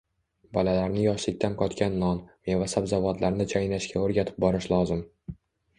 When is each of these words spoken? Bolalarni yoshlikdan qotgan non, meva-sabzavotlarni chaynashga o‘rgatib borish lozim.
Bolalarni 0.57 1.03
yoshlikdan 1.03 1.57
qotgan 1.59 1.99
non, 2.05 2.23
meva-sabzavotlarni 2.51 3.49
chaynashga 3.55 4.05
o‘rgatib 4.09 4.43
borish 4.47 4.73
lozim. 4.77 5.11